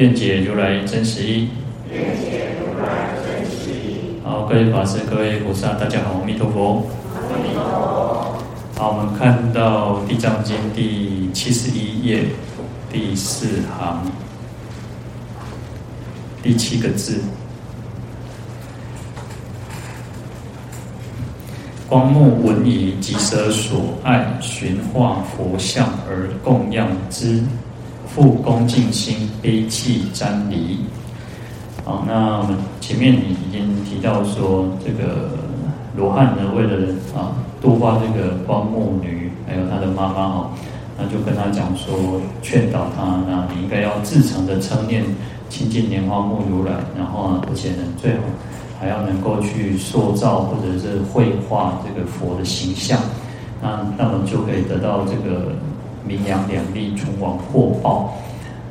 [0.00, 1.50] 愿解如来真实义。
[1.92, 4.18] 愿解如来真实义。
[4.24, 6.86] 好，各位法师、各位菩萨，大家好，阿弥陀佛。
[7.12, 8.42] 阿弥陀佛。
[8.78, 12.24] 好，我们看到《地藏经》第七十一页
[12.90, 14.10] 第四行
[16.42, 17.20] 第七个字：
[21.86, 27.42] 光目闻已，及舍所爱，寻化佛像而供养之。
[28.12, 30.80] 复恭敬心，悲泣瞻礼。
[31.84, 35.30] 好，那我们前面已经提到说，这个
[35.96, 37.30] 罗汉呢，为了啊
[37.62, 40.50] 度化这个光目女，还有她的妈妈哈，
[40.98, 45.04] 那就跟他讲说，劝导他，那你应该要至诚的称念
[45.48, 48.18] 清净莲花目如来，然后呢，而且呢，最好
[48.80, 52.98] 还要能够去塑造或者是绘画这个佛的形象，
[53.62, 55.52] 那那么就可以得到这个。
[56.10, 58.12] 名扬两利，存亡获报。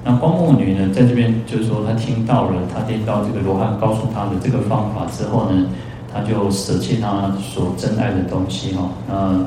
[0.03, 5.67] 那光目女呢，在这边就是说，她听到了，她听到这个罗汉告诉她的这个方法之后呢，
[6.13, 9.39] 她就舍弃她所珍爱的东西哈，那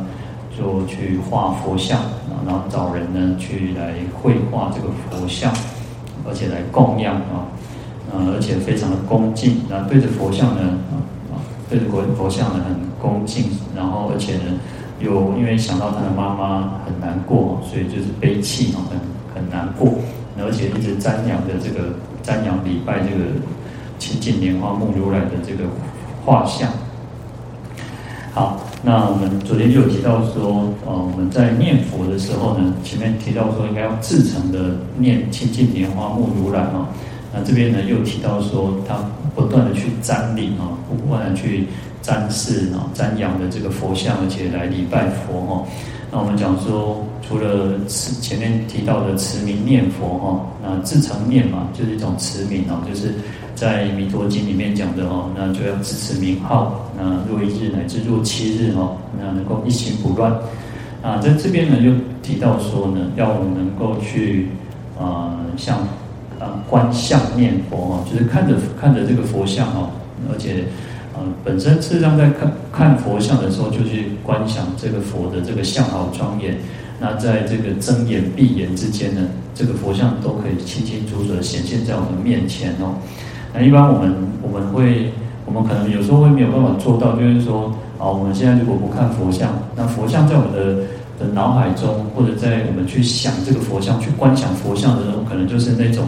[0.57, 2.01] 就去画佛像，
[2.47, 5.53] 然后找人呢去来绘画这个佛像，
[6.27, 7.53] 而且来供养啊，
[8.11, 10.79] 而且非常的恭敬，那对着佛像呢，
[11.31, 11.37] 啊，
[11.69, 13.45] 对着佛佛像呢很恭敬，
[13.77, 14.59] 然后而且呢。
[15.03, 18.99] 有，因为想到他的妈妈很难过，所以就是悲泣很
[19.35, 19.95] 很难过，
[20.39, 23.25] 而且一直瞻仰的这个瞻仰礼拜这个
[23.99, 25.65] 清净莲花木如来的这个
[26.25, 26.71] 画像。
[28.35, 36.89] 好，那我们昨天就有提到说，呃，我们在念佛的时候呢，前面提到说应该要至诚的念清净莲花木如来啊，
[37.33, 38.97] 那这边呢又提到说，他
[39.35, 41.67] 不断的去瞻礼啊，不断的去。
[42.03, 45.65] 瞻视啊，瞻仰的这个佛像，而且来礼拜佛哈。
[46.11, 53.15] 那我们讲说，除了持前面提到的持名念佛哈，那自诚念嘛，就是一种持名哦，就是
[53.55, 60.37] 在弥陀经里面讲的哦，那就要自持名号，那若一日乃至若七日哈，那能够一心不乱。
[61.03, 64.49] 啊，在这边呢，又提到说呢，要我们能够去
[64.99, 65.87] 啊，像
[66.43, 69.91] 啊观相念佛哈，就是看着看着这个佛像哦，
[70.33, 70.65] 而且。
[71.45, 76.57] 本身事实上在看看佛像的时候，就去观想这个佛的这个相好庄严。
[76.99, 79.21] 那在这个睁眼闭眼之间呢，
[79.55, 82.99] 这个佛像都可以清清楚楚的显现在我们面前哦。
[83.55, 85.13] 那一般我们我们会，
[85.47, 90.83] 我们可能有时候会没有办法做到，就是说，啊，我们现在如果不看佛像，那佛像在我们的
[91.19, 96.07] 的脑海中，或者在我们去想这个佛像、去观想佛像的时候，可能就是那种，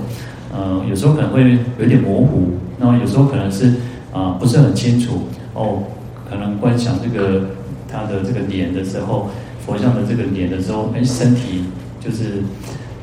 [0.52, 3.72] 呃，有时候可能会有点模糊，然后有时候可能是。
[4.14, 5.22] 啊，不是很清楚
[5.54, 5.82] 哦，
[6.30, 7.46] 可能观想这个
[7.90, 9.28] 他的这个脸的时候，
[9.66, 11.64] 佛像的这个脸的时候，哎，身体
[11.98, 12.40] 就是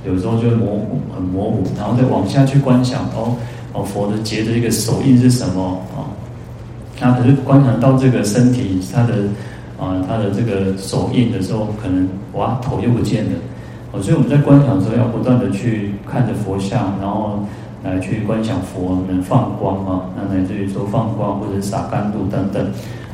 [0.08, 3.36] 有时候就会模糊，很模糊，然后再往下去观想，哦
[3.74, 6.08] 哦，佛的结的一个手印是什么啊？
[7.02, 9.16] 那可是观想到这个身体，他的
[9.82, 13.32] 啊，他的这个手印的时候，可能哇，头又不见了
[13.92, 17.40] 哦，所以我们在观想的时候，要不断的去看着佛像，然后。
[17.84, 22.64] 来去观想佛能放光啊，那来自于说放光或者洒甘露等等，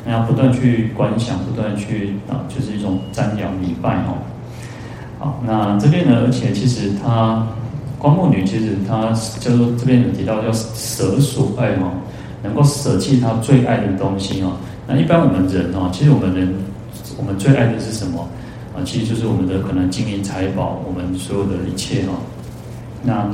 [0.04, 4.20] 那要不断去观想，不断去啊，就是一种瞻仰礼拜哦。
[5.18, 7.46] 好，那这边呢，而且其实他
[7.98, 9.06] 光目女其实他
[9.40, 11.88] 就是这边有提到叫舍所爱哦，
[12.42, 14.52] 能够舍弃他最爱的东西哦。
[14.90, 16.48] 那一般我们人哦，其实我们人
[17.18, 18.26] 我们最爱的是什么
[18.74, 18.80] 啊？
[18.86, 22.16] 其实就是我们的可能金银财宝，我们所有的一切哦。
[23.02, 23.28] 那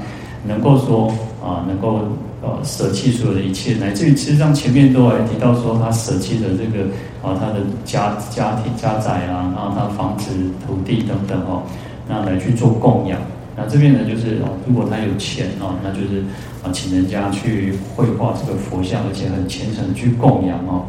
[0.44, 1.06] 能够说
[1.40, 2.00] 啊，能够
[2.42, 6.84] 呃舍弃所有的一切，乃至于其实上前面都还提到说他舍弃的这个
[7.22, 10.32] 啊，他的家家庭家宅啊，然后他的房子
[10.66, 11.62] 土地等等哦，
[12.08, 13.20] 那来去做供养。
[13.56, 16.18] 那这边呢，就是哦，如果他有钱哦，那就是
[16.64, 20.84] 啊，请人家去绘画这个佛像，而且很虔诚的去供养哦。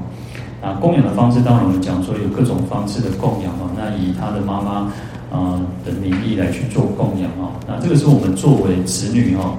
[0.65, 3.69] 那供养的方式，当然我们讲说有各种方式的供养哦。
[3.77, 4.91] 那以他的妈妈。
[5.31, 9.57] 啊的名义来去做供养哦，那这个是我们作为子女哦，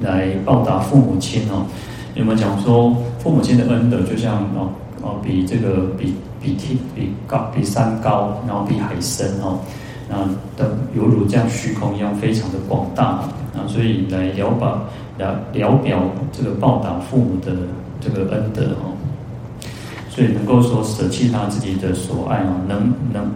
[0.00, 1.66] 来报答父母亲哦。
[2.14, 4.70] 有没有讲说父母亲的恩德就像哦
[5.02, 9.58] 哦比这个比比天比高比山高，然后比海深哦，
[10.08, 10.16] 那
[10.56, 13.04] 的犹如这样虚空一样非常的广大
[13.52, 14.80] 啊，所以来了把
[15.18, 16.00] 了了表
[16.32, 17.52] 这个报答父母的
[18.00, 18.95] 这个恩德哦，
[20.16, 23.30] 所以能够说舍弃他自己的所爱啊，能能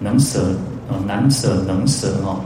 [0.00, 0.48] 能舍
[0.90, 2.40] 啊，难舍能舍哦。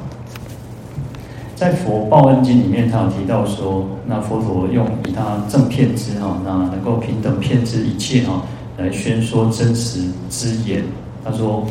[1.56, 8.42] 在《佛报恩经》里面，他有提到说，那佛陀用以他正遍知哈，那能够平等遍知一切哈，
[8.76, 10.84] 来宣说真实之言。
[11.24, 11.66] 他说，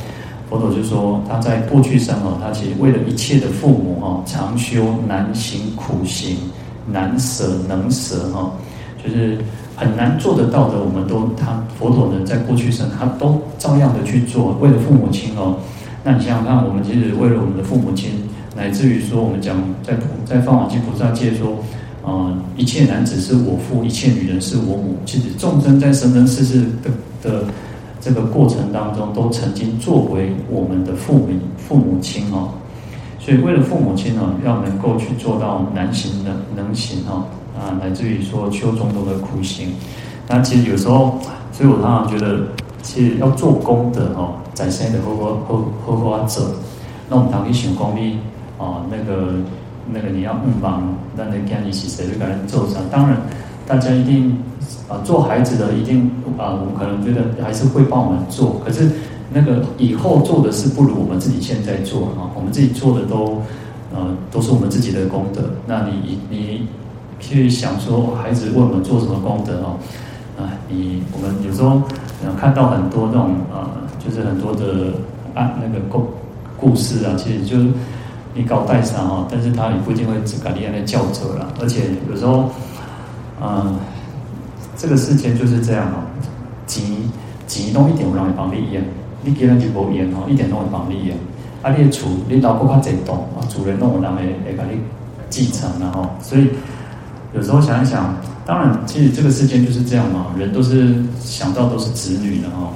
[0.50, 6.36] 佛陀就说他在过去生哦，他其实为了一切的父母哈，常修难行苦行，
[6.92, 8.52] 难舍能舍哈，
[9.04, 9.38] 就是
[9.77, 15.56] 很难做得到的，我们都他佛陀呢，在过去生他都照样的去做，为了父母亲哦。
[16.03, 18.12] 那你想想看，我们其实为了我们的父母亲。
[18.56, 19.94] 乃至于说，我们讲在
[20.25, 21.59] 在法华经菩萨戒说，
[22.03, 24.97] 啊、一切男子是我父，一切女人是我母。
[25.06, 26.89] 其实众生在生生世世的
[27.21, 27.45] 的
[28.01, 32.50] 这个过程当中，都曾经作为我们的父母父母亲哦。
[33.19, 37.25] 所以为了父母亲呢，要能够去做到难行的能行哦，
[37.59, 39.74] 啊，来自于说修种种的苦行。
[40.30, 41.19] 那其实有时候，
[41.51, 42.39] 所以我常常觉得，
[42.81, 46.45] 其实要做功德哦，在现的好好好好好做。
[47.09, 48.18] 那我们当你想功利。
[48.59, 49.33] 哦，那个
[49.94, 50.81] 那个你要误帮，
[51.15, 52.81] 那你看你是谁就感觉受伤。
[52.89, 53.15] 当然，
[53.68, 54.36] 大家一定
[54.89, 56.09] 啊，做孩子的一定
[56.39, 58.59] 啊，我们可能觉得还是会帮我们做。
[58.65, 58.89] 可是
[59.31, 62.33] 那个以后做的事不如我们自己现在做啊。
[62.33, 63.39] 我们自己做的都
[63.94, 65.44] 呃都是我们自己的功德。
[65.68, 66.68] 那你你
[67.27, 69.77] 去想说，孩子为我们做什么功德哦？
[70.39, 71.81] 啊，你我们有时候
[72.39, 73.68] 看到很多那种呃，
[74.03, 74.94] 就是很多的
[75.33, 76.07] 啊那个故
[76.57, 77.68] 故事啊，其实就是。
[78.33, 82.51] 你搞代商哈，但是他也不一定会只搞你那叫者了，而且有时候，
[83.41, 83.75] 嗯，
[84.75, 86.06] 这个世界就是这样哦，
[86.68, 87.09] 急
[87.47, 88.85] 急弄一点我让你帮你演，
[89.23, 91.18] 你给人就无演哦，一点都会帮你演，
[91.63, 94.77] 啊，你的厝你老婆较济动啊，主人弄我人会会把你
[95.31, 96.50] 继承然后，所以
[97.38, 98.16] 有时候想一想，
[98.48, 102.74] 当然其实这个世界就是这样嘛，人都是想到都是子女的哈。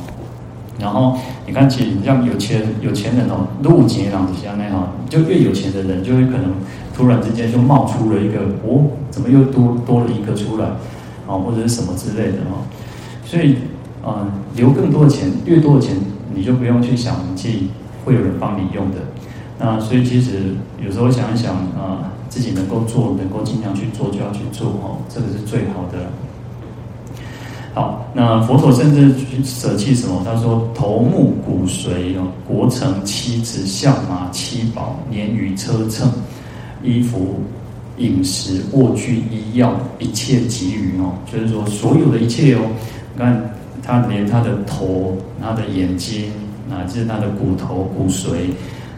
[0.80, 1.18] 然后
[1.48, 6.54] 你看，其实像有钱有钱人哦，路几郎子像那样，就越有钱的人，就会可能
[6.96, 10.66] 突然之间就冒出了一个哦，怎么又多多了一个出来
[11.28, 12.62] 啊，或者是什么之类的哦。
[13.26, 13.58] 所以
[14.04, 15.96] 啊，留更多的钱，越多的钱，
[16.36, 17.68] 你就不用去想去
[18.06, 18.98] 会有人帮你用的。
[19.60, 26.08] 那所以其实有时候想一想啊，自己能够做，能够尽量去做，就要去做哦，这个是最好的。
[27.74, 30.22] 好，那佛陀甚至去舍弃什么？
[30.24, 36.10] 他说：头目骨髓哦，国城妻子象马七宝，年余车乘，
[36.82, 37.36] 衣服
[37.98, 41.14] 饮食卧具医药，一切给予哦。
[41.32, 42.62] 就是说，所有的一切哦，
[43.14, 46.32] 你看他连他的头、他的眼睛
[46.70, 48.52] 乃至他的骨头骨髓，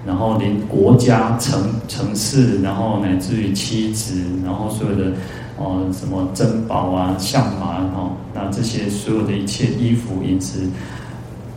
[0.06, 4.16] 然后连国家城城市，然后乃至于妻子，
[4.46, 5.12] 然后所有的。
[5.56, 10.68] 哦，什么珍宝啊、象马哦，那这些所有的一切衣服、饮食、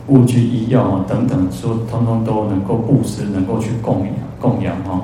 [0.05, 5.03] 物具、医药啊等等，说通通都能够布施，能够去供养供养哈。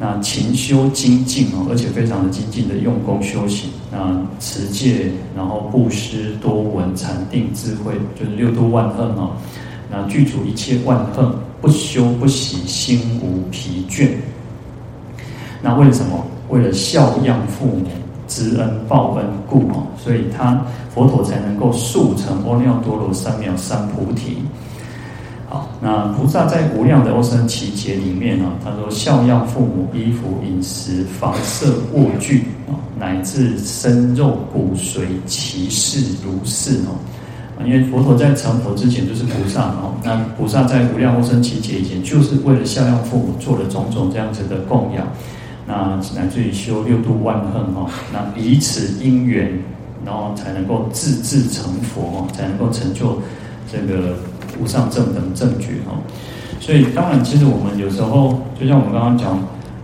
[0.00, 3.70] 那勤修精进哦，而且非常的精进的用功修行。
[3.92, 9.30] 那持戒，然后布施多闻禅定智慧，就是六度万行哦。
[9.94, 11.24] 那具足一切万恨，
[11.60, 14.08] 不休不息，心无疲倦。
[15.62, 16.26] 那为了什么？
[16.48, 17.86] 为了孝养父母。
[18.26, 20.58] 知恩报恩故哦，所以他
[20.94, 24.38] 佛陀才能够速成阿耨多罗三藐三菩提。
[25.46, 36.96] 好，那菩萨在无量的阿僧只劫里面呢，他说孝养父母，衣服饮食房舍卧具啊，乃至身肉骨髓，其事如是哦。
[37.64, 45.06] 因为佛陀在成佛之前就是菩萨哦，那菩萨在无量无生期劫以前，就是为了孝养父母，做了种种这样子的供养。
[45.66, 49.50] 那乃至于修六度万恨哈，那以此因缘，
[50.04, 53.18] 然后才能够自至成佛哦，才能够成就
[53.72, 54.14] 这个
[54.60, 55.96] 无上正等正觉哈。
[56.60, 59.32] 所以当然，其实我们有时候就像我们刚刚讲，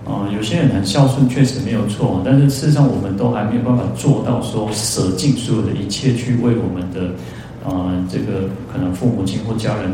[0.04, 7.14] 啊，有些人很孝顺，确实没有错，但是事实上我们都还没有办法做到说舍尽所有的一切去为我们的
[7.64, 9.90] 呃这个可能父母亲或家人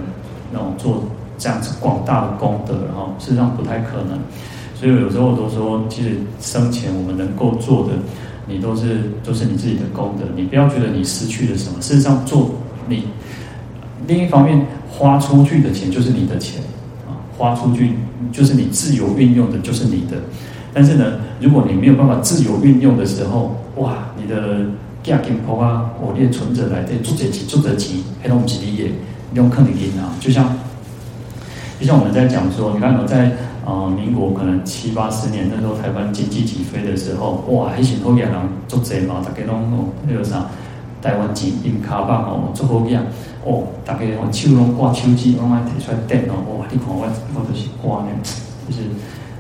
[0.53, 1.05] 那种做
[1.39, 4.19] 这样子广大的功德然后，事实上不太可能。
[4.75, 7.95] 所以有时候我都说，其实生前我们能够做的，
[8.47, 10.27] 你都是都是你自己的功德。
[10.37, 12.51] 你不要觉得你失去了什么，事实上做
[12.87, 13.05] 你
[14.07, 16.63] 另一方面花出去的钱就是你的钱
[17.09, 17.93] 啊，花出去
[18.31, 20.19] 就是你自由运用的，就是你的。
[20.75, 24.59] 但是呢，如果你没有办法自由运用的时候，哇，你的
[25.07, 28.91] 价金婆啊，我列存折来对，做得起做得起，还能不是你也
[29.35, 30.13] 用坑里银啊？
[30.21, 30.57] 就像
[31.81, 33.33] 就像我们在讲说，你看我在。
[33.69, 38.33] 呃，民国可能七八十年那时候台湾经济起飞的时候，哇，迄时候也人
[38.69, 40.47] 做侪嘛，大家拢哦，那个啥，
[41.03, 43.03] 台湾钱印卡棒哦，做好样
[43.45, 48.11] 哦，大家哦手拢挂手机，拢爱摕出来电哦，哇，你看我我都是挂呢，
[48.69, 48.83] 就是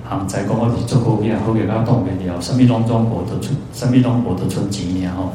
[0.08, 5.32] 行在讲我是做好样，好样甲冻未了，什么拢中国都出，什么拢无得出钱呀吼。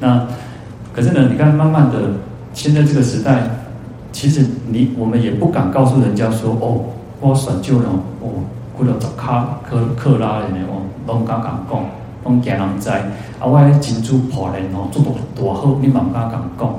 [0.00, 0.26] 那
[0.92, 1.98] 可是呢，你看慢慢的，
[2.54, 3.42] 现在这个时代。
[4.12, 6.84] 其实你我们也不敢告诉人家说哦，
[7.18, 7.88] 我选就了
[8.20, 8.28] 哦，
[8.76, 11.82] 过了找卡克克拉的哦，拢敢敢讲，
[12.24, 12.90] 拢惊人知。
[12.90, 16.74] 啊，我金主破人哦，做多多好，你蛮敢敢讲。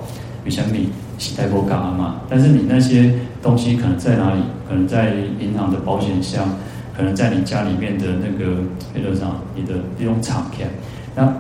[0.46, 0.76] 为什么？
[1.18, 2.18] 时代不讲嘛。
[2.30, 4.42] 但是你那些东西可能在哪里？
[4.70, 6.46] 可能在银行的保险箱，
[6.96, 8.54] 可能在你家里面的那个
[8.94, 10.70] 那个啥，你的那种藏片。
[11.16, 11.34] 那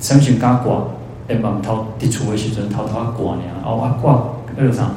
[0.00, 0.84] 申请加挂，
[1.28, 4.24] 哎，忙偷滴出的时阵偷偷挂呢，哦，啊挂
[4.56, 4.90] 那个啥。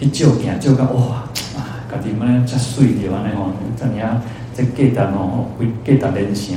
[0.00, 1.24] 去照镜，照到哇
[1.56, 1.82] 啊！
[1.90, 4.22] 家己们遮水的安尼吼，这样
[4.54, 6.54] 这价值哦，会价值连城。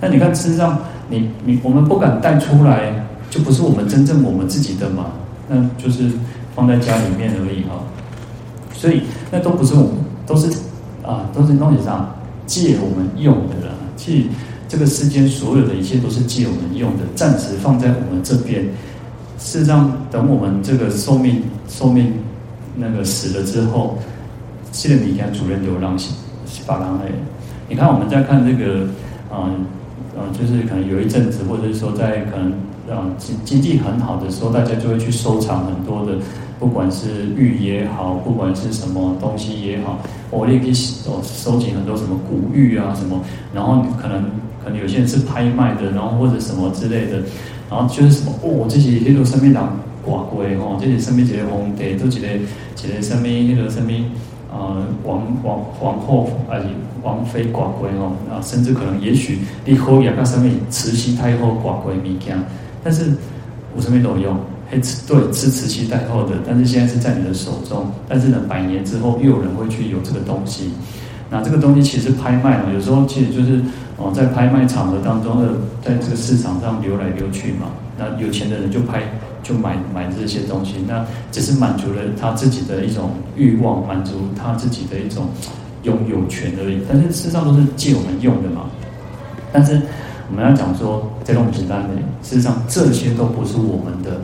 [0.00, 0.78] 那你看，事实上，
[1.10, 5.06] 你你我们不敢带出来，就不是我们真正我们自己的嘛？
[5.48, 6.12] 那就是
[6.54, 7.82] 放在家里面而已哈。
[8.72, 9.90] 所以那都不是我们，
[10.24, 10.48] 都是
[11.08, 12.14] 啊，都是东西上
[12.46, 13.74] 借我们用的啦。
[13.96, 14.28] 其实
[14.68, 18.62] 这个世间所有的一切都是借我们用的，暂时放在我们这边。
[19.38, 22.12] 事实上，等我们这个寿命寿命。
[22.80, 23.98] 那个死了之后，
[24.70, 26.10] 现在你看主任流浪是
[26.46, 27.10] 是巴郎哎，
[27.68, 28.86] 你看我们在看这个，
[29.34, 29.66] 嗯
[30.16, 32.52] 嗯，就是可能有一阵子，或者是说在可能
[32.88, 36.12] 啊经经济很好的时候，大家就会去收藏很多的，
[36.58, 39.98] 不管是玉也好，不管是什么东西也好，
[40.30, 43.20] 我也可以收收集很多什么古玉啊什么，
[43.54, 44.24] 然后可能
[44.64, 47.22] 可能有些人是拍卖的，然后或者什么之类的，
[47.70, 49.76] 然后就是什么哦，这些这种生命档。
[50.04, 54.02] 挂龟吼，这是什么一个皇帝，都一个一个身边那个身边
[54.50, 56.66] 呃王王皇后还是
[57.02, 62.42] 王妃挂龟哦啊，甚至可能也许你后也跟什么慈禧太后挂龟物件，
[62.82, 63.12] 但是
[63.76, 70.72] 我身边都有用，嘿，对，是慈禧太后的，但是现在是在你的手中，但是呢，百年之后又有人会去有这个东西，
[71.30, 73.62] 那这个东西其实拍卖嘛，有时候其实就是
[73.96, 75.48] 哦，在拍卖场合当中的，
[75.82, 79.02] 在这个市场上流来流去嘛，那有钱的人就拍。
[79.40, 85.28] 就买买这些东西，那只是满足了他自己的一种欲望，满足他自己的一种
[85.84, 86.82] 拥有权而已。
[86.86, 88.66] 但是事实上都是借我们用的嘛。
[89.50, 89.80] 但是
[90.28, 94.20] 我们要讲说，这种简单的，事实上这些都不是我们的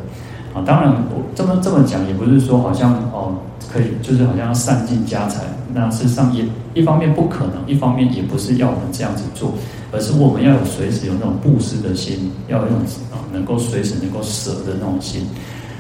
[0.54, 0.62] 啊。
[0.64, 3.34] 当然，我这么这么讲，也不是说好像哦
[3.70, 5.42] 可以，就是好像要散尽家财。
[5.72, 9.52] 那事实上也一方面不可能，一方面也不是要我们这样子做。
[9.92, 12.80] 而是我们要有随时有那种布施的心，要有那种
[13.12, 15.24] 啊，能够随时能够舍的那种心。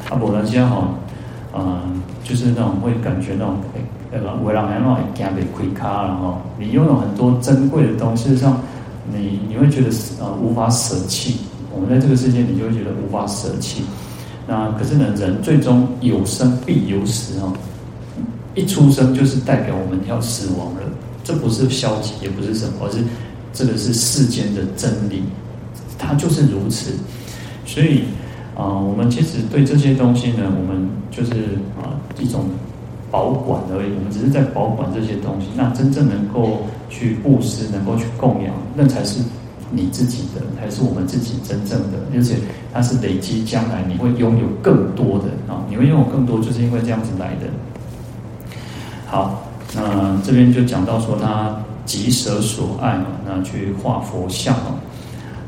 [0.08, 0.88] 啊，不然这样哈，
[1.52, 3.56] 嗯，就是那种会感觉那种，
[4.12, 6.38] 那个为让人让人家被亏卡了哈。
[6.56, 8.60] 你拥有很多珍贵的东西，事实上
[9.12, 9.88] 你你会觉得
[10.20, 11.38] 呃无法舍弃。
[11.74, 13.82] 我们在这个世界，你就会觉得无法舍弃。
[14.46, 17.52] 那可是呢，人最终有生必有死哦。
[18.54, 20.82] 一出生就是代表我们要死亡了，
[21.24, 22.98] 这不是消极，也不是什么，而是。
[23.56, 25.22] 这个是世间的真理，
[25.96, 26.90] 它就是如此。
[27.64, 28.02] 所以
[28.56, 31.30] 啊、我们其实对这些东西呢，我们就是
[31.80, 32.46] 啊、一种
[33.12, 33.94] 保管而已。
[33.94, 35.46] 我们只是在保管这些东西。
[35.56, 39.20] 那真正能够去布施，能够去供养，那才是
[39.74, 41.98] 你自己的，才是我们自己真正的。
[42.14, 42.36] 而且
[42.72, 45.64] 它是累积，将来你会拥有更多的啊！
[45.68, 47.48] 你会拥有更多，就是因为这样子来的。
[49.06, 51.56] 好，那这边就讲到说他。
[51.86, 54.80] 即舍所爱嘛，那去画佛像哦。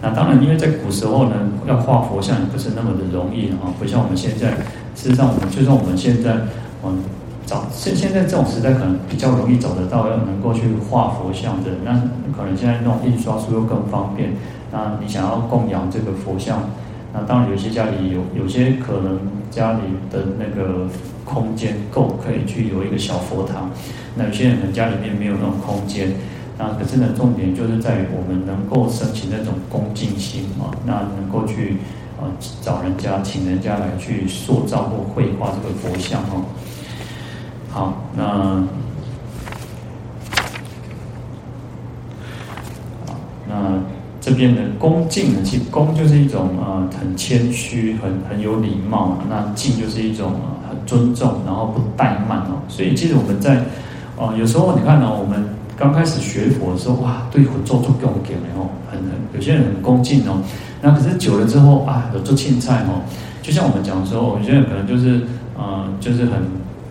[0.02, 4.50] 那当然，因为在古时候呢，要画佛像也不是那么的容易啊，不像我们现在。
[4.94, 6.36] 事实上，我们就算我们现在，
[6.84, 6.98] 嗯，
[7.46, 11.70] 找现现在这种时代，可能比较容易找得到要能够去画佛像的。
[11.84, 11.92] 那
[12.36, 14.30] 可能现在那种印刷术又更方便。
[14.72, 16.68] 那你想要供养这个佛像，
[17.14, 19.78] 那当然有些家里有，有些可能家里
[20.10, 20.88] 的那个
[21.24, 23.70] 空间够，可以去有一个小佛堂。
[24.16, 26.12] 那有些人可能家里面没有那种空间，
[26.58, 31.76] 那可是呢，重点就是在于我们能够升起那种恭敬心啊，那能够去
[32.18, 32.26] 啊
[32.60, 36.42] 找人家请人家来去塑造或绘画这个佛像哦。
[37.76, 38.64] 好，那
[43.46, 43.54] 那
[44.18, 50.32] 这边的恭敬呢，其实恭就是一种呃很谦虚、很很有礼貌，那敬就是一种
[50.66, 52.62] 很尊重，然后不怠慢哦。
[52.66, 53.62] 所以其实我们在
[54.16, 60.40] 哦，有时候你看呢、哦，我们刚开始学佛的时候，哇，对佛做做恭敬哦，很很有些人很恭敬哦。
[60.80, 63.02] 那可是久了之后啊，有做青菜哦，
[63.42, 65.20] 就像我们讲说，有些人可能就是，
[65.58, 66.40] 呃，就是很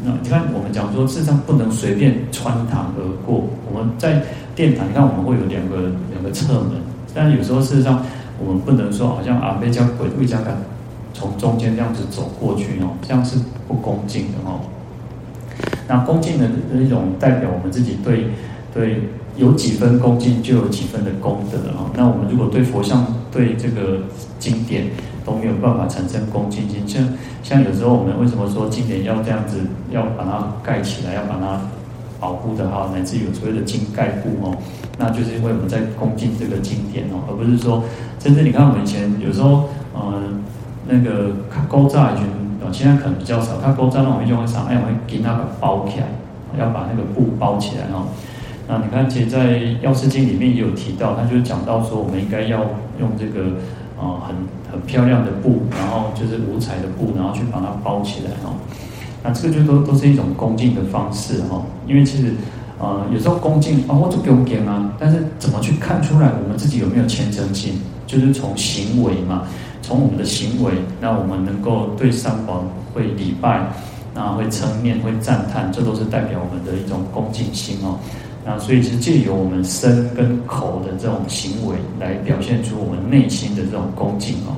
[0.06, 3.44] 那你看，我们讲说，事实上不能随便穿堂而过。
[3.72, 4.22] 我们在
[4.56, 6.74] 殿堂，你看我们会有两个两个侧门，
[7.14, 8.06] 但有时候事实上
[8.40, 10.56] 我们不能说，好像阿妹将鬼会将敢
[11.14, 14.62] 从中间这样子走过去哦，这样是不恭敬的哦。
[15.88, 18.28] 那恭敬的那种代表我们自己对
[18.74, 19.02] 对
[19.38, 21.90] 有几分恭敬，就有几分的功德啊。
[21.96, 24.02] 那我们如果对佛像、对这个
[24.40, 24.88] 经典
[25.26, 27.04] 都没有办法产生恭敬心，像
[27.44, 29.60] 像有时候我们为什么说经典要这样子，
[29.92, 31.60] 要把它盖起来，要把它
[32.20, 34.56] 保护的好，乃至有所谓的经盖布哦，
[34.98, 37.84] 那就是因为我们在恭敬这个经典哦，而不是说
[38.20, 40.44] 真正你看我们以前有时候嗯
[40.88, 41.32] 那个
[41.68, 42.26] 勾扎一群。
[42.72, 44.62] 现在可能比较少，他勾扎那种用啥？
[44.68, 46.08] 哎，我们给那个包起来，
[46.58, 48.08] 要把那个布包起来哦。
[48.68, 52.62] 那你看，其实，在《药师经》里面也有提到，他就讲到说，我们应该要
[53.00, 53.52] 用这个
[53.98, 54.36] 啊、很
[54.72, 58.56] 很漂亮的布，然后就是五彩的布，然后去把它包起来哦。
[59.24, 61.64] 那这个就都都是一种恭敬的方式哈。
[61.88, 62.34] 因为其实、
[62.78, 67.82] 呃，有时候恭敬啊，我就恭敬啊，但是怎么去看出来我们自己有没有虔诚心？
[68.06, 69.44] 就是从行为嘛。
[69.82, 73.68] 从我们的行为，那我们能够对三宝会礼拜，
[74.16, 78.00] 那会称念，会赞叹，这都是代表我们的一种恭敬心哦。
[78.46, 84.56] 那所以是借由我们身跟口的这种行为，来表现出我们内心的这种恭敬哦。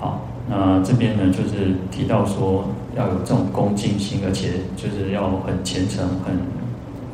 [0.00, 6.34] 好，那这边呢，就是提到说要有这种恭敬心，而且就是要很虔诚、很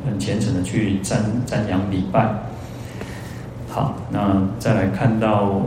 [0.05, 2.33] 很虔诚的去瞻瞻仰礼拜。
[3.69, 5.61] 好，那再来看到。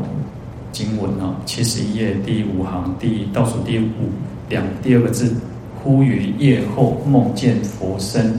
[0.70, 4.12] 经文啊，七十一页第五行第倒数第五
[4.50, 5.35] 两第二个字，
[5.82, 8.37] 呼于夜后梦见佛身，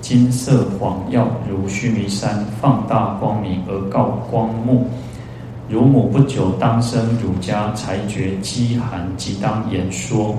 [0.00, 4.86] 金色晃耀如须弥山，放大光明而告光目：
[5.68, 10.36] 如母不久当生汝家，裁决饥寒，即当言说。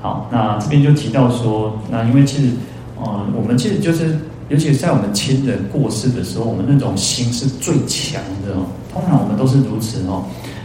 [0.00, 2.54] 好，那这边就提到说，那因为其实，
[2.96, 8.64] 呃，我们其实就是，尤其在我们亲人过世的时候，我们那种心是最强的哦。
[8.92, 10.24] 通常我们都是如此哦。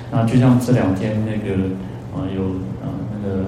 [0.09, 1.55] 那就像这两天那个
[2.15, 2.43] 呃有
[2.81, 3.43] 呃那个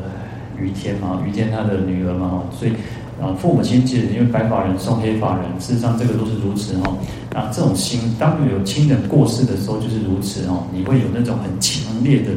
[0.60, 2.73] 于天嘛，于天他的女儿嘛，所以
[3.21, 6.97] 啊父母亲其实因为白发人送黑发人，事实上这个都是如此哦。
[7.32, 12.32] 那这种心，当有亲人过世的时候就是如此哦，你会有那种很强烈的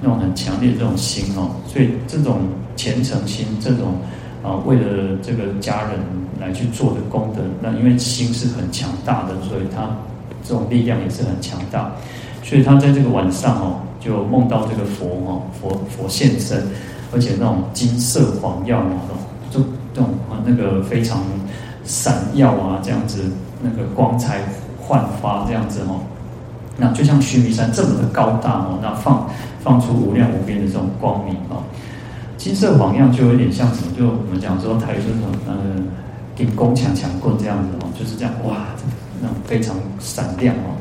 [0.00, 1.50] 那种很强烈的这种心哦。
[1.66, 2.40] 所以这种
[2.76, 3.94] 虔诚心，这种
[4.42, 6.00] 啊为了这个家人
[6.40, 9.88] 来去做的功德，那因为心是很强大的，所以他。
[10.42, 11.92] 这种力量也是很强大，
[12.42, 16.66] 所以他在这个晚上哦，就梦到这个佛哦，佛佛现身，
[17.12, 19.18] 而且那种金色黄耀哦，
[19.50, 19.60] 就
[20.44, 21.20] 那个非常
[21.84, 23.30] 闪耀啊，这样子
[23.62, 24.40] 那个光彩
[24.78, 26.00] 焕发这样子哦，
[26.76, 29.28] 那就像须弥山这么的高大哦，那放
[29.62, 31.62] 放出无量无边的这种光明哦，
[32.36, 33.92] 金色晃耀就有点像什么？
[33.96, 35.26] 就我们讲说台语说什么？
[35.48, 35.88] 嗯，
[36.34, 38.56] 顶宫强强棍这样子哦，就是这样哇。
[39.22, 40.72] 那非常闪亮哦。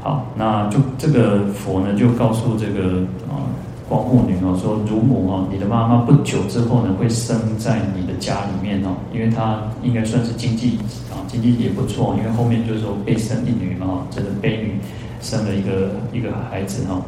[0.00, 3.42] 好，那就这个佛呢，就告诉这个啊
[3.88, 10.78] 光目女哦，说乳母哦，你的妈妈不久之后呢，会生在你的家里面哦，因为她应该算是经济
[11.10, 14.74] 啊经济也不错，因为后面就是说被生一女嘛，这个悲女
[15.22, 17.00] 生了一个一个孩子哈，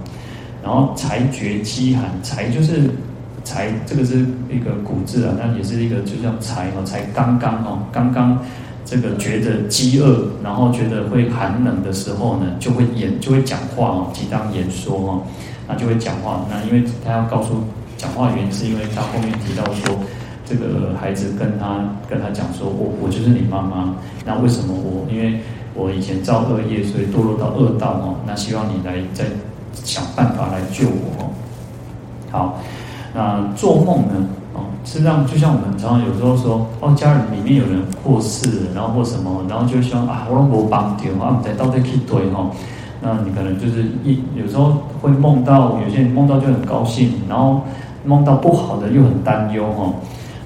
[0.62, 2.90] 然后才觉饥寒，才就是
[3.44, 8.38] 才这个是一个古字啊，那也是一个就叫才哦，才刚刚哦，刚刚。
[8.82, 15.22] 这个觉得饥饿，然后觉得会寒冷的时候呢，就会言就会讲话哦，即当言说哦，
[15.70, 16.44] 那就会讲话。
[16.50, 17.62] 那因为他要告诉
[17.96, 19.96] 讲话原因，是因为他后面提到说，
[20.44, 21.78] 这个孩子跟他
[22.08, 23.94] 跟他讲说，我我就是你妈妈。
[24.26, 25.06] 那为什么我？
[25.08, 25.40] 因为
[25.74, 28.16] 我以前造恶业，所以堕落到恶道哦。
[28.26, 29.26] 那希望你来再
[29.72, 31.30] 想办法来救我哦。
[32.32, 32.58] 好，
[33.14, 34.26] 那做梦呢？
[34.82, 42.50] 实际上，就像我们常常有时候说，哦，家人里面有人过世，然后或什么，然后就希望啊，我让我帮掉啊，我们到底可以对哈？
[43.00, 47.62] 那你可能就是一有时候会梦到，有些人梦到就很高兴，然后
[48.04, 49.92] 梦到不好的又很担忧哈。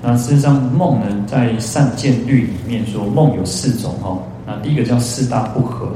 [0.00, 4.18] 那事实上，梦呢，在善见律里面说，梦有四种哈。
[4.46, 5.88] 那第一个叫四大不合，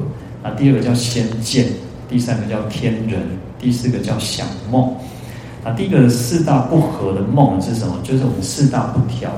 [0.43, 1.67] 那第二个叫先见，
[2.09, 3.21] 第三个叫天人，
[3.59, 4.91] 第四个叫想梦。
[5.63, 7.95] 那第一个四大不合的梦是什么？
[8.03, 9.31] 就是我们四大不调。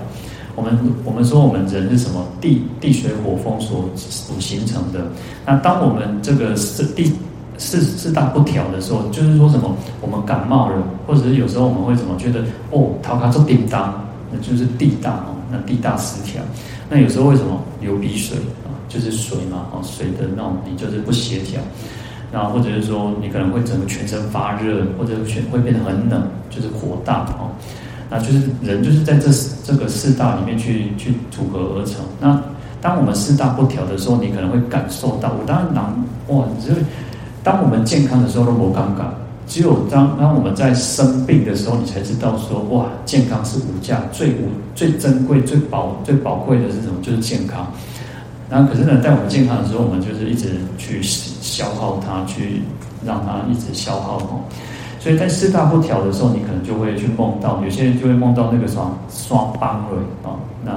[0.61, 2.23] 我们我们说我们人是什么？
[2.39, 5.01] 地地水火风所所形成的。
[5.47, 7.11] 那当我们这个四地
[7.57, 9.75] 四四大不调的时候，就是说什么？
[10.03, 12.41] 我们感冒了，或者是有时候我们会怎么觉得？
[12.73, 16.43] 哦，头壳做叮当，那就是地大哦，那地大失调。
[16.91, 18.69] 那有时候为什么流鼻水啊？
[18.87, 21.59] 就是水嘛，哦，水的那种你就是不协调。
[22.31, 27.51] 然后或者是说，你可能会整个全身发热，或者全会变得很冷，就是火大哦。
[28.11, 29.31] 那就是人就是在这
[29.65, 31.97] 这个四大里面去去组合而成。
[32.21, 32.43] 那
[32.81, 35.85] 当我们四大不调的时候，你可能会感受到，我当然难
[36.29, 36.81] 哇，只是
[37.45, 39.05] 当我们健康的时候都不尴尬，
[39.47, 46.95] 只有当当我们在生病的时候，你才知道说哇，健康是无价，最无最珍贵、最宝最宝贵的是什么？
[47.03, 47.71] 就是健康。
[48.49, 52.63] 那可是呢，在我们健康的时候，我们就是一直去消耗它，去
[53.05, 54.41] 让它一直消耗哦。
[55.01, 60.73] 所以在四大不调的时候，你可能就会去梦到，有些人就会梦到那个双双邦瑞啊，那。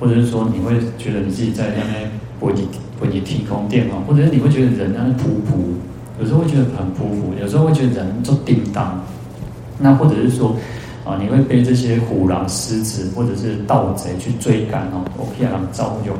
[0.00, 2.66] 或者是说，你会觉得你自己在那边为你
[3.00, 5.62] 为你提供电话，或者是你会觉得人啊噗噗，
[6.20, 9.00] 有时候会觉得很噗噗，有时候会觉得人就叮当。
[9.78, 10.56] 那或者是说，
[11.04, 16.16] 啊，你会被这些虎狼狮子或者是盗贼去追赶哦，我偏让招用。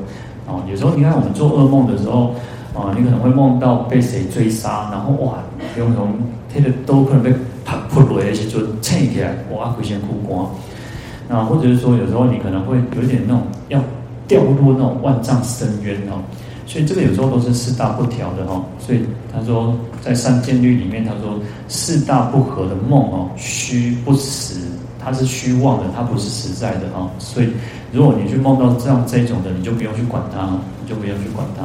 [0.47, 2.37] 哦，有时候你看我们做噩梦的时候，
[2.75, 5.35] 啊，你可能会梦到被谁追杀，然后哇，
[5.79, 6.15] 有可能
[6.53, 7.33] 他的都可能被
[7.65, 10.49] 啪扑落一些就撑起来，哇，会先哭光。
[11.29, 13.81] 啊，或者是说，有时候你可能会有点那种要
[14.27, 16.21] 掉入那种万丈深渊哦，
[16.67, 18.63] 所以这个有时候都是四大不调的哈。
[18.79, 19.01] 所以
[19.33, 24.57] 他说，在三见律里面，他说四大不合的梦哦，虚不实，
[25.03, 27.09] 它是虚妄的，它不是实在的哦。
[27.19, 27.49] 所以
[27.93, 30.49] 如果你去梦到这样这种的，你就不用去管它，
[30.83, 31.65] 你就不用去管它。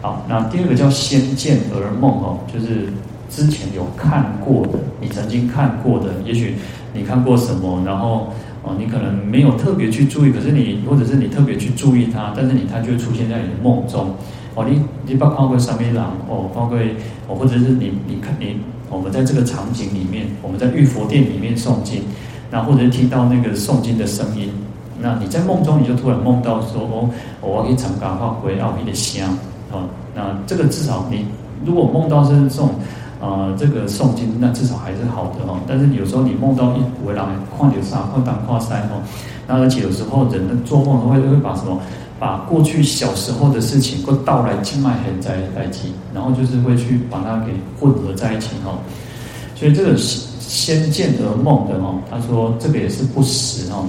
[0.00, 2.88] 好，那第二个叫先见而梦哦，就是
[3.30, 6.54] 之前有看过的，你曾经看过的，也许
[6.92, 8.32] 你看过什么，然后。
[8.64, 14.10] 哦，你可能没有特别去注意，可是你或者是你特别去注意它，但是你它就会出现在你的梦中。
[14.56, 16.76] 哦，你你包括上面朗哦，包括
[17.28, 18.56] 哦，或者是你你看你
[18.90, 22.02] 我们在这个场景里面，我们在玉佛殿里面诵经，
[22.50, 24.50] 那或者是听到那个诵经的声音，
[25.00, 27.08] 那你在梦中你就突然梦到说哦，
[27.40, 29.38] 我要去长感化回奥秘的香
[29.72, 31.26] 哦，那这个至少你
[31.64, 32.70] 如果梦到是这种。
[33.20, 35.58] 啊、这个诵经那至少还是好的哦。
[35.66, 39.02] 但是有时候你梦到一回来旷流沙、旷当旷塞哦，
[39.48, 41.80] 那而且有时候人的做梦都会会把什么，
[42.20, 48.78] 把过去小时候的事情，过倒来静脉很在在记，然后就是会去把它给混合在一起哦。
[49.56, 53.84] 所以这个先见而梦的哦，他说这个也是不实哦，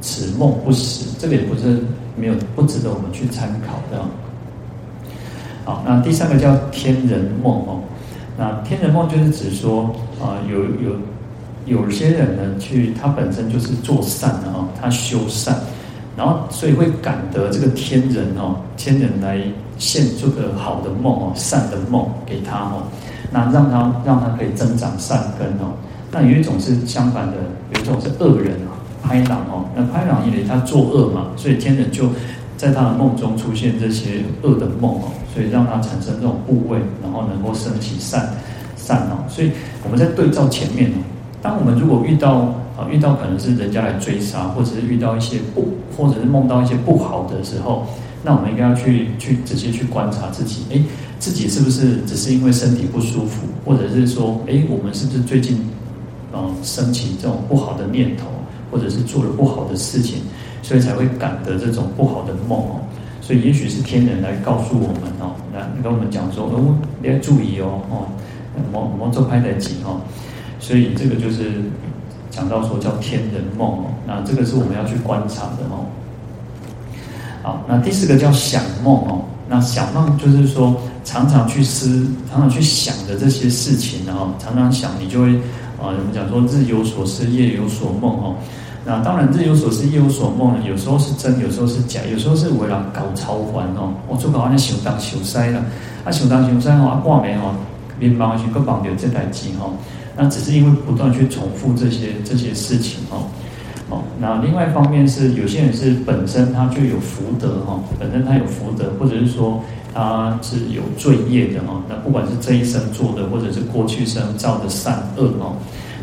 [0.00, 1.78] 此梦不实，这个也不是
[2.16, 4.04] 没有不值得我们去参考的。
[5.64, 7.80] 好，那第三个叫天人梦哦。
[8.36, 10.96] 那天人梦就是指说，啊、有有
[11.82, 15.56] 有些人呢，去他本身就是做善的哦，他修善，
[16.16, 19.40] 然后所以会感得这个天人哦，天人来
[19.78, 22.82] 现这个好的梦哦，善的梦给他哦，
[23.30, 25.72] 那让他让他可以增长善根哦。
[26.12, 27.34] 那有一种是相反的，
[27.72, 32.10] 有一种是恶人啊，拍档哦，那拍档因为他作恶嘛，所以天人就
[32.64, 35.12] 在他的梦中出现这些恶的梦哦。
[35.34, 38.32] 所以让他产生这种部位，然后能够升起善
[38.76, 39.18] 善哦。
[39.28, 39.50] 所以
[39.82, 41.02] 我们在对照前面哦，
[41.42, 47.84] 当我们如果遇到啊遇到可能是人家来追杀，或者是遇到一些不，或者是梦到一些不好的时候，
[48.22, 50.80] 那我们应该要去去仔细去观察自己，哎，
[51.18, 55.58] 自己是不是只是因为身体不舒服，或者是说，哎，我们是不是最近
[56.32, 58.26] 嗯升起这种不好的念头，
[58.70, 60.22] 或者是做了不好的事情，
[60.64, 62.80] 所以才会感得这种不好的梦哦。
[63.20, 68.08] 所以也许是天人来告诉我们哦，来跟我们讲说哦，你要注意哦，哦，
[68.72, 70.00] 莫莫做拍得紧哦。
[70.60, 71.62] 所以这个就是
[72.30, 75.86] 讲到说叫天人梦哦，那这个是我们要去观察的哦。
[77.42, 85.34] 好，那第四个叫想梦哦，那想梦就是说常常去思，常常去想的这些事情，哦常常想，你就会
[85.80, 88.34] 啊，我们讲说日有所思，夜有所梦哦。
[88.86, 90.58] 那当然，日有所思，夜有所梦呢。
[90.68, 93.94] 有时候是真，有时候是假，有时候是为了搞超凡哦。
[94.06, 95.64] 我做搞好像想当想塞了，
[96.04, 97.54] 啊想当想塞哦，啊挂没哦，
[97.98, 99.70] 面包去各绑掉这台机哈。
[100.16, 103.24] 那只是因为不断去重复这些这些事情哦。
[103.88, 109.62] 哦，那另外一方面是有些人是本身他就有福德哈，本身他有福德，或者是说
[109.94, 111.80] 他是有罪业的哈。
[111.88, 115.56] 那不管是这一生做的，或者是过去生造的善恶哦。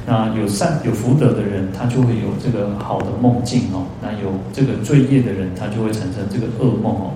[0.06, 3.86] 那有善有福德的人，他就会有这个好的梦境哦。
[4.02, 7.12] 那有这个罪业的人，他就会产生这个噩梦哦。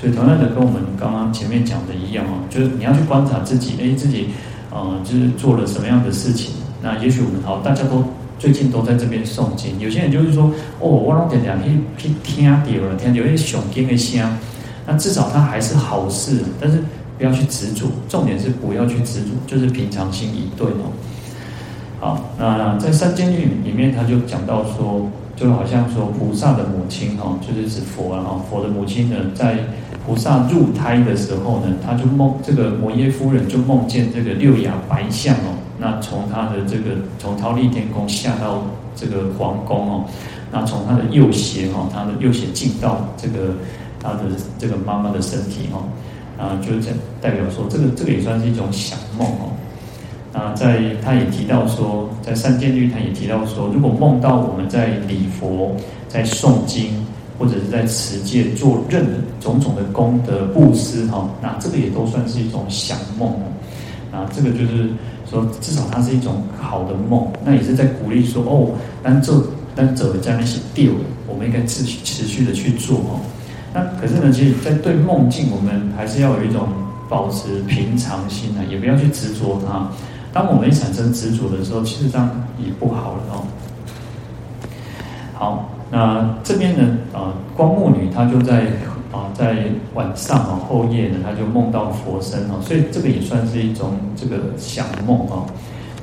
[0.00, 4.28] 所以同样的，跟我们刚刚前面讲的一样哦，就是你要去观察自己，哎，自己
[4.70, 6.52] 呃，就是做了什么样的事情。
[6.80, 8.04] 那也许我们好，大家都
[8.38, 9.76] 最近都在这边诵经。
[9.80, 10.44] 有些人就是说，
[10.78, 11.58] 哦，我老点点
[11.98, 14.38] 去去听到了，听有些诵经的声，
[14.86, 16.42] 那至少他还是好事。
[16.60, 16.78] 但是
[17.18, 20.94] 不要去执着，重点是不要去执着，就是平常心以对哦。
[22.00, 28.40] 好，那在三见律里面，他就讲到说，就好像说菩萨的母亲哈，就是指佛啊。
[28.48, 29.58] 佛的母亲呢，在
[30.06, 38.62] 菩萨入胎的时候呢，他就梦这个摩耶夫人就梦见这个六牙白象哦，那从他的这个从忉利天宫下到
[38.94, 40.04] 这个皇宫哦，
[40.52, 43.54] 那从他的右胁哈，他的右胁进到这个
[44.00, 44.20] 他的
[44.56, 45.82] 这个妈妈的身体哦，
[46.38, 49.50] 啊，就这代表说这个这个也算是一种想梦哦。
[50.38, 55.74] 啊，在他也提到说，在三见律他也提到说，如果梦到我们在礼佛、
[56.06, 57.04] 在诵经
[57.36, 59.04] 或者是在持戒做任
[59.40, 63.42] 种种的功德布施哈，那这个也都算是一种想梦哦。
[64.12, 64.88] 啊，这个就是
[65.28, 68.70] 说，至少它是一种好的梦，那也是在鼓励说哦，
[69.02, 69.32] 但这
[69.74, 70.92] 但走的这样那些掉，
[71.26, 73.18] 我们应该持续持续的去做哦。
[73.74, 76.68] 那可是呢，其实，在对梦境，我们还是要有一种
[77.08, 79.90] 保持平常心啊，也不要去执着它。
[80.32, 83.44] 当我们产生执着的时候，其实这样也不好了哦。
[85.34, 88.66] 好，那这边呢，啊，光目女她就在
[89.10, 95.46] 啊，在晚上啊后夜呢，她就梦到佛身哦，所以这个也算是一种这个想梦哦，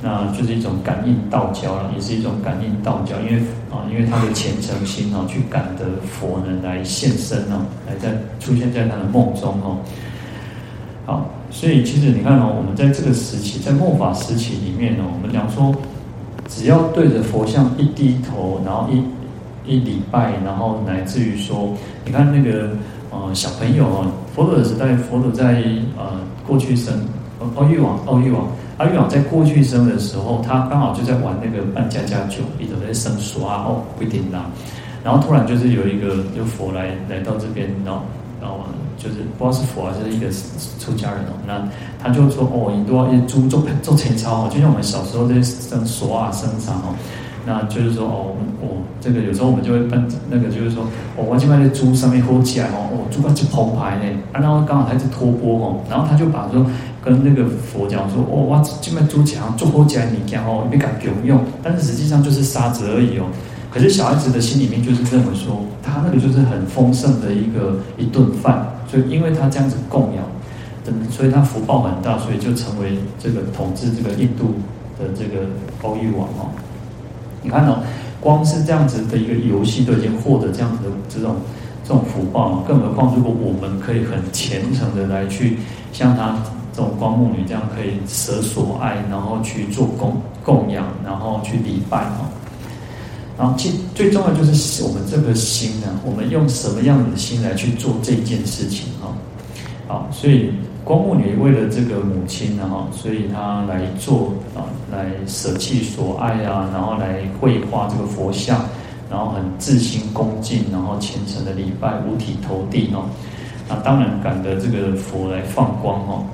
[0.02, 8.10] 那就是一种感应道交了，也是一种感应道交，因为啊，因为她的虔诚心哦，去感得佛呢来现身哦，来在
[8.40, 9.78] 出现在她的梦中哦。
[11.06, 11.30] 好。
[11.50, 15.74] 所以其实你看哦，我们在这个时期，在末法时期里面哦，我们讲说，
[16.48, 19.02] 只要对着佛像一低头，然后一
[19.70, 21.72] 一礼拜，然后乃至于说，
[22.04, 22.70] 你看那个
[23.10, 25.62] 呃小朋友哦，佛陀的时代，佛陀在
[25.96, 26.94] 呃过去生，
[27.56, 34.46] 阿育王，阿育王，阿育王在过去生的时候，他刚好就在玩那个扮家家酒，一直在生说啊哦不一定啦，
[35.02, 38.02] 然后突然就是有一个就佛来来到这边，然后
[38.46, 38.60] 然后。
[38.98, 40.26] 就是不知道是佛还是一个
[40.80, 41.68] 出家人哦，那
[42.02, 46.96] 他就说哦，你都要做做做前操哦，就像我们小时候在生锁啊、生长哦，
[47.44, 48.32] 那就是说哦，
[48.62, 50.82] 哦，这个有时候我们就会办那个，就是说
[51.14, 56.64] 哦，我这边的猪上面喝起来哦，哦，猪块就澎湃呢，然后刚好他是托钵哦，然后他就把说
[57.04, 63.26] 跟那个佛讲说哦，我这边猪脚做喝起来你讲哦，没敢给我用，但是实际上就是沙子而已哦。
[63.76, 68.66] 可是小孩子的心里面就是认为说，他那个就是很丰盛的一个一顿饭。
[68.88, 70.24] 所以，因为他这样子供养，
[70.82, 74.54] 等，所以他福报很大，所以就成为这个统治这个印度
[74.98, 75.44] 的这个
[75.82, 76.48] 阿育王哦。
[77.42, 77.82] 你看哦，
[78.18, 81.36] 光是这样子的一个游戏，都已经获得这样子的这种
[81.84, 85.58] 这种福报，更何况如果我们可以很虔诚的来去
[85.92, 86.34] 像他
[86.72, 92.24] 这种光目女这样，可以舍所爱，然后去做供供养，然后去礼拜哦。
[93.38, 99.12] 然后，最最重要就是我们这个心呢，我们用什么样的心来去做这件事情啊？
[99.86, 100.50] 好，所以
[100.82, 108.64] 光目女为了这个母亲呢，哈，所以她来做啊，来舍弃所爱啊，然后来绘画这个佛像，
[109.10, 113.04] 然后很自心恭敬，然后虔诚的礼拜，五体投地哦。
[113.68, 116.24] 那当然感得这个佛来放光哦。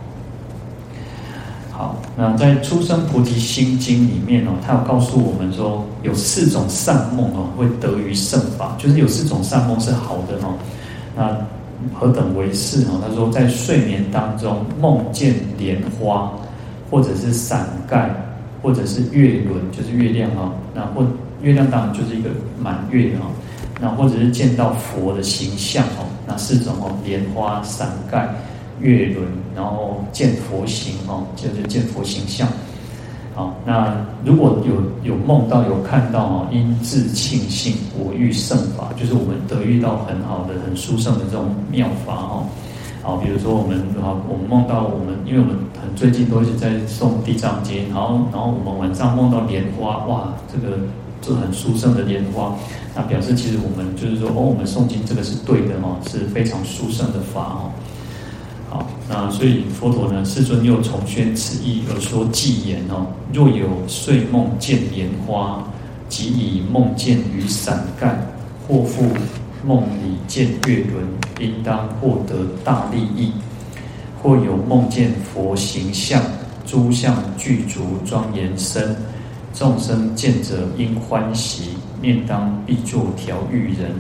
[1.83, 10.55] 好，那在《出生菩提心经》里面哦，他有告诉我们说，有四种善梦哦，会得于圣法，就是有四种善梦是好的哦。
[11.17, 11.37] 那
[11.93, 13.03] 何等为是哦？
[13.05, 16.31] 他说，在睡眠当中梦见莲花，
[16.89, 18.15] 或者是伞盖，
[18.63, 20.53] 或者是月轮，就是月亮啊。
[20.73, 21.05] 那或
[21.43, 23.27] 月亮当然就是一个满月啊。
[23.81, 28.33] 那或者是见到佛的形象哦，那四种哦，莲花、伞盖。
[28.81, 32.49] 月轮，然后见佛形哦，就是见佛形象。
[33.35, 42.47] 好，那如果有有梦到有看到哦，因自庆幸我遇圣法，就是我们得遇到很好的、很殊胜的这种妙法哦。
[43.03, 50.77] 好，比如说我们好，我们梦到我们，因为我们很最近都是在诵地藏经，然后然后我们晚上梦到莲花，哇，这个
[51.23, 52.55] 这很殊胜的莲花，
[52.95, 57.71] 那表示其实我们就是说哦，我们诵经这个是对的哦，是非常殊胜的法哦。
[58.73, 65.63] 好，那所以佛陀呢，世尊又重宣此意而说偈言哦：若有睡梦见莲花，
[66.09, 68.19] 即以梦见于伞盖，
[68.67, 69.05] 或复
[69.63, 71.07] 梦里见月轮，
[71.39, 73.33] 应当获得大利益；
[74.23, 76.23] 或有梦见佛形象，
[76.65, 78.97] 诸相具足庄严身，
[79.53, 83.91] 众生见者应欢喜，念当必作调御人。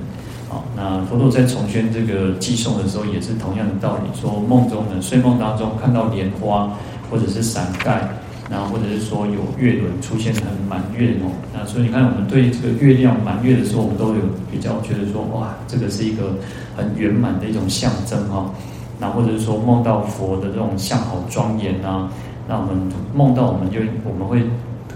[0.52, 6.70] 好，那佛陀在重宣这个偈颂的时候，也是同样的道理，说梦中呢，睡梦当中看到莲花，
[7.10, 8.06] 或者是伞盖，
[8.50, 16.34] 然后或者是说有月轮出现很满月哦，那所以你看，我们对这个月亮满月的时候，我们都有比较觉得说，哇，这个是一个
[16.76, 18.52] 很圆满的一种象征哈。
[19.00, 22.12] 那或者是说梦到佛的这种相好庄严啊，
[22.46, 24.38] 那我们梦到我们就我们会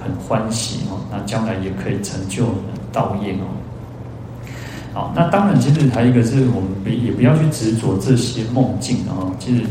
[0.05, 2.45] 很欢喜哦，那将来也可以成就
[2.93, 3.49] 道业哦。
[4.97, 9.63] 好，那当然，其实还有一个是我们不也不要去执着这些梦境啊，其实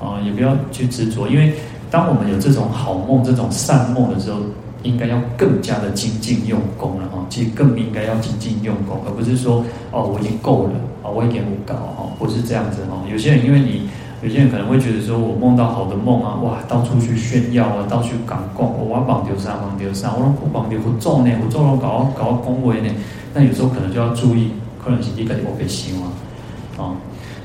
[0.00, 1.52] 啊，也不要去执着，因为
[1.90, 4.40] 当我们有这种好梦、这种善梦的时候，
[4.82, 7.18] 应该要更加的精进用功了哈。
[7.28, 10.72] 其实更应该要精进用功，而不是说哦，我已经够了
[11.04, 12.96] 啊，我已经不高哈，不是这样子哈。
[13.12, 13.82] 有些人因为你，
[14.22, 22.88] 有些人可能会觉得说我梦到好的梦啊，哇，到处去炫耀啊，到处讲讲，我绑丢啥绑丢啥，我拢绑丢不做呢，不做了搞搞恭维呢。
[23.34, 24.50] 那有时候可能就要注意，
[24.84, 26.96] 可能是一个我被希望啊。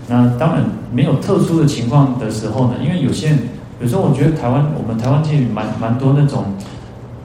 [0.07, 3.39] 那当然没有特殊的情况的时候呢，因为有些人。
[3.81, 6.45] 有时候我觉得台湾，我们台湾其实蛮蛮多那种，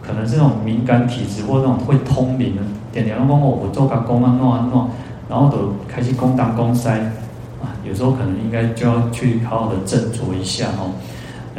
[0.02, 4.90] 可能是那种敏感体质或那种会通灵的，点点讲我我做个工啊弄啊弄，
[5.28, 6.98] 然后都开始公当公塞
[7.62, 10.90] 啊，有时候可能应该就要去好好的斟酌一下哦，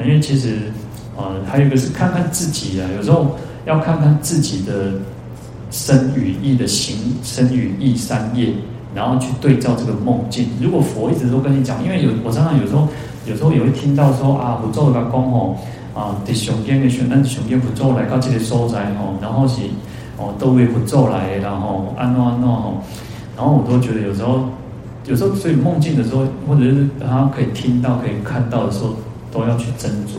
[0.03, 0.63] 因为其实
[1.15, 4.91] 呃还有一个是看看自己啊，有时候要看看自己的
[5.71, 8.53] 身语意的行身语意三业，
[8.93, 10.47] 然后去对照这个梦境。
[10.61, 12.87] 如果佛一直都跟你讲，因为有我常常有时候。
[13.27, 15.55] 有时候也会听到说啊，佛祖来讲吼，
[15.93, 19.61] 啊，在上天的时候，咱上天佛祖来到这个所在吼，然后是
[20.17, 22.81] 哦，都为佛祖来，然后安怎安怎吼，
[23.37, 24.45] 然后我都觉得有时候，
[25.05, 28.95] 有时候所以梦境的时候，或者是他可以听到、可以看到的时候，
[29.31, 30.17] 都要去斟酌。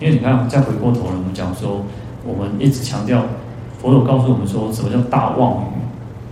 [0.00, 1.82] 因为你看，再回过头来，我们讲说，
[2.24, 3.22] 我们一直强调，
[3.80, 5.66] 佛祖告诉我们说什么叫大妄语？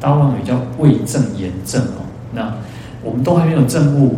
[0.01, 2.05] 大妄语叫未证言证哦。
[2.33, 2.55] 那
[3.03, 4.17] 我们都还没有证悟。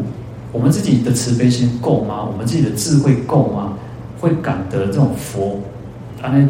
[0.50, 2.24] 我们自己的慈悲心够吗？
[2.24, 3.74] 我们自己的智慧够吗？
[4.20, 5.60] 会感得这种佛，
[6.20, 6.48] 啊那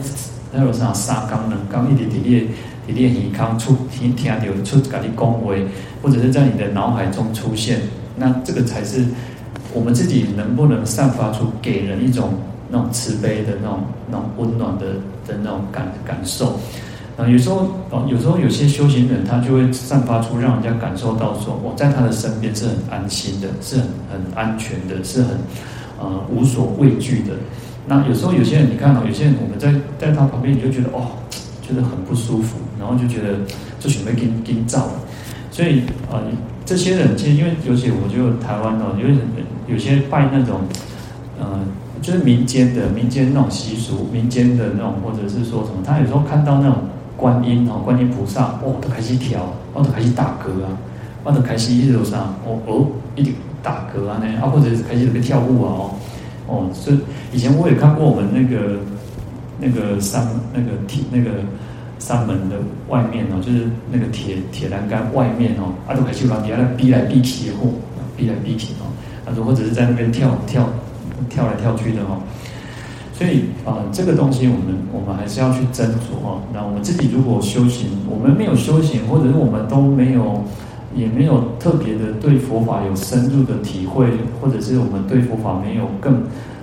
[0.52, 2.46] 那有啥沙刚能刚一点点列
[2.86, 5.66] 点列尼康出听听到出家的恭维，
[6.00, 7.80] 或者是在你的脑海中出现，
[8.16, 9.04] 那这个才是
[9.74, 12.32] 我们自己能不能散发出给人一种
[12.70, 14.86] 那种慈悲的那种那种温暖的
[15.26, 16.58] 的那种感感受。
[17.16, 25.30] 啊，有时候哦，有时候有些修行人他就会散发出让人家感受到说，我在他的身边是很安心的，是很很安全的，是很
[25.98, 27.32] 呃无所畏惧的。
[27.88, 31.10] 那有时候有些人你看到，有些人我们在在他旁边，你就觉得哦，
[31.60, 33.34] 觉得很不舒服，然后就觉得
[33.80, 34.88] 就准备给给你照。
[35.50, 35.80] 所以
[36.12, 36.22] 啊、
[36.64, 40.60] 这些人其实因为尤其我就台湾哦，有有些拜那种
[41.40, 41.58] 呃。
[42.00, 46.76] 就是民间的民间那种习俗，民间的那种，或者是说什么，他有时候看到那种
[47.16, 50.70] 观音哦，观音菩萨哦，都开始跳，哦，都开始打嗝啊，
[51.24, 53.32] 哦，都开始一路上哦哦，一直
[53.62, 55.90] 打嗝啊那，啊或者是开始在跳舞啊哦，
[56.46, 56.98] 哦，所以
[57.32, 58.78] 以前我也看过我们那个
[59.58, 61.30] 那个山那个铁那个
[61.98, 62.56] 山门的
[62.88, 67.74] 外面哦，就是那个铁铁栏杆外面哦，啊都开始往底下来逼来逼去哦，
[68.16, 68.86] 逼来逼去哦，
[69.26, 70.68] 啊或者是在那边跳跳。
[71.28, 72.18] 跳来跳去的哈，
[73.12, 76.40] 所以啊、这个东西我们我们还是要去斟酌哈。
[76.52, 80.42] 那我们自己如果修行，我们没有修行，或者是我们都没有，
[80.94, 84.06] 也没有特别的对佛法有深入的体会，
[84.40, 86.22] 或者是我们对佛法没有更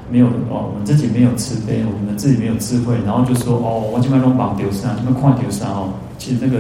[0.10, 6.60] 没有哦，我们自己没有慈悲，我们自己没有智慧，然后就说哦，我这边弄绑丢三，这边跨丢三哦，其实那个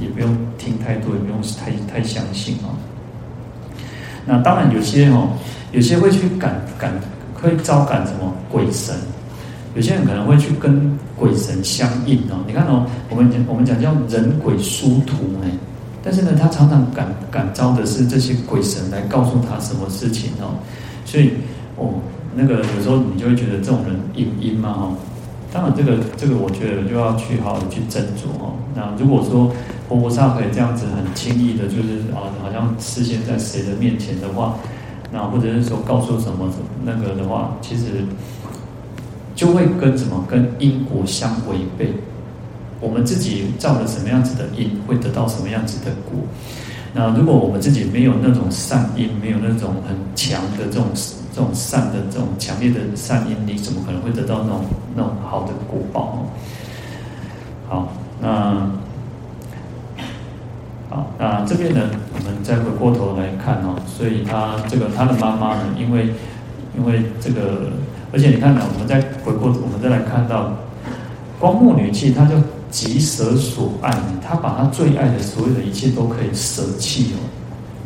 [0.00, 2.72] 也不用听太多，也不用太太相信哦。
[4.26, 5.28] 那当然有些哦，
[5.72, 6.92] 有些会去感感。
[7.34, 8.94] 会招感什么鬼神？
[9.74, 12.38] 有些人可能会去跟鬼神相应哦。
[12.46, 15.50] 你看哦，我们讲我们讲叫人鬼殊途哎，
[16.00, 20.54] 但是呢，他常常感感召的是这些鬼神来告诉他什么事情哦。
[21.04, 21.32] 所以
[21.76, 21.90] 哦，
[22.36, 24.92] 那个有时候你就会觉得这种人阴阴嘛哈。
[25.52, 28.54] 当然，这个这个我觉得就要去好好去斟酌哦。
[28.76, 29.52] 那如果说
[29.88, 34.54] 活菩萨可以这样子很轻易的，就是啊，好像示现在谁的面前的话。
[35.14, 38.04] 那或者是说告诉什么什么那个的话，其实
[39.36, 41.94] 就会跟什么跟因果相违背。
[42.80, 46.18] 我们自己造了什么样子的因，会得到什么样子的果。
[46.92, 50.86] 那如果我们自己没有那种善因，没有那种很强的这种
[51.32, 54.64] 这种善的这种强烈的善因，你怎么可能会得到那种
[54.96, 56.26] 那种好的果报？
[57.68, 58.68] 好，那。
[60.94, 61.80] 好，那这边呢，
[62.14, 66.14] 我们再回过头来看哦，所以他这个他的妈妈呢，因为
[66.78, 67.72] 因为这个，
[68.12, 70.52] 而且你看呢，我们再回过，我们再来看到
[71.40, 72.36] 光目女气，她就
[72.70, 73.90] 急舍所爱，
[74.22, 77.18] 她把她最爱的所有的一切都可以舍弃哦。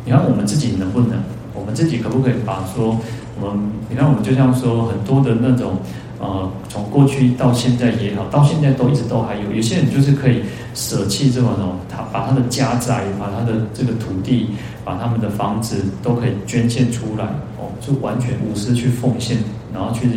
[0.05, 1.17] 你看我们自己能不能？
[1.55, 2.95] 我们自己可不可以把说
[3.41, 3.71] 我们？
[3.89, 5.77] 你看我们就像说很多的那种。
[6.19, 10.43] 呃，从过去到现在也好，到现在都一直都还有，有些人就是可以
[10.75, 14.49] 舍弃这么种，他把他的家宅，把他的这个土地，
[14.83, 17.23] 把他们的房子都可以捐献出来，
[17.57, 19.37] 哦，就完全无私去奉献，
[19.73, 20.09] 然后去，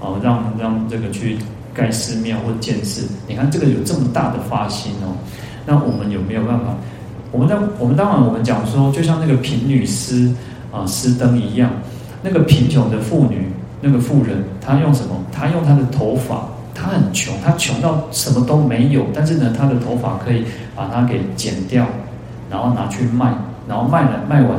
[0.00, 1.36] 哦，让让这个去
[1.74, 3.06] 盖寺庙或建寺。
[3.28, 5.12] 你看这个有这么大的发心哦，
[5.66, 6.74] 那我们有没有办法？
[7.30, 10.32] 我们当我们当然我们讲说，就像那个贫女施
[10.72, 11.70] 啊施灯一样，
[12.22, 13.51] 那个贫穷的妇女。
[13.84, 15.16] 那个富人，他用什么？
[15.32, 20.44] 他用他的头发，他很穷，他穷到什么都没有，但是呢，他的头发可以
[20.76, 21.84] 把它给剪掉，
[22.48, 23.34] 然后拿去卖，
[23.68, 24.52] 然后卖了卖完，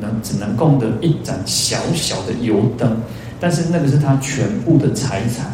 [0.00, 2.96] 能只能供得一盏小小的油灯，
[3.38, 5.46] 但是那个是他全部的财产，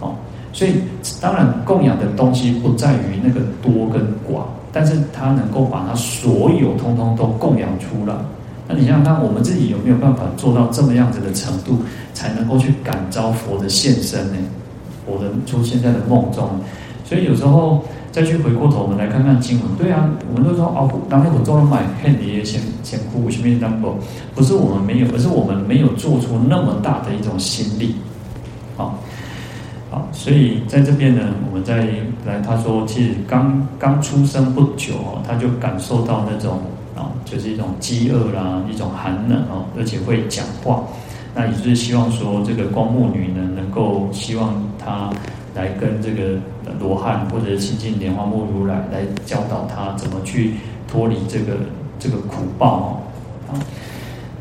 [0.00, 0.14] 哦，
[0.50, 0.76] 所以
[1.20, 8.14] 当然供养的东西不在于那个多跟寡，但是他能够把他所有通通都供养出来。
[8.78, 11.82] 你想想看，我们自己有没有办法做到这么样子的程度，
[12.14, 14.38] 才能够去感召佛的现身呢？
[15.04, 16.48] 佛的出现在的梦中，
[17.04, 19.68] 所以有时候再去回过头，我们来看看经文。
[19.76, 23.98] 对啊，我们都说哦，当天我做了买恨你先先哭，前面当过，
[24.34, 27.96] 不是我们没有，而是我们没有做出那么大的一种心力。
[28.76, 28.98] 好，
[29.90, 31.78] 好，所以在这边呢，我们再
[32.24, 36.60] 来，他说，其实刚刚出生不久哦，他就感受到那种。
[36.94, 40.82] 啊就是一种饥饿啦，一种寒冷哦，而且会讲话。
[41.34, 45.10] 那也就是希望说，这个光目女呢，能够希望她
[45.54, 46.38] 来跟这个
[46.78, 50.54] 罗汉或者是亲近莲花目如来来教导她怎么去
[50.86, 51.56] 脱离这个
[51.98, 53.00] 这个苦报
[53.48, 53.56] 哦。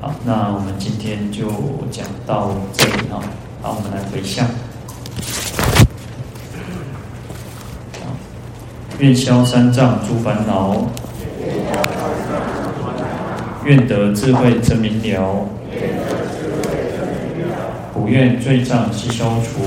[0.01, 1.47] 好，那我们今天就
[1.91, 3.21] 讲到这里哈。
[3.61, 4.45] 好，我们来回向。
[8.99, 10.75] 愿消三障诸烦恼。
[13.63, 15.47] 愿得智慧真明了，
[17.93, 19.61] 不愿罪障悉消除，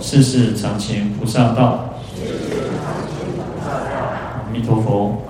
[0.00, 1.94] 世事常情菩萨道。
[3.66, 5.27] 阿弥陀佛。